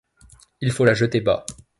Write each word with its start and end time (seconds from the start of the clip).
Il 0.61 0.71
faut 0.71 0.83
la 0.83 0.95
jeter 0.95 1.21
bas. 1.21 1.45